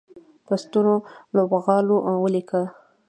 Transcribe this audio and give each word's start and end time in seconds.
په 0.45 0.53
سترو 0.61 0.95
لوبغالو 1.35 1.95
ولیکه 2.23 2.61